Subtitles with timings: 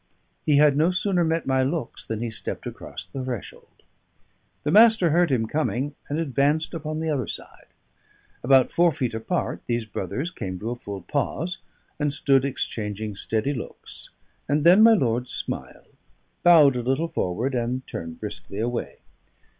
[0.47, 3.83] He had no sooner met my looks than he stepped across the threshold.
[4.63, 7.67] The Master heard him coming, and advanced upon the other side;
[8.43, 11.59] about four feet apart, these brothers came to a full pause,
[11.99, 14.09] and stood exchanging steady looks,
[14.49, 15.93] and then my lord smiled,
[16.41, 19.01] bowed a little forward, and turned briskly away.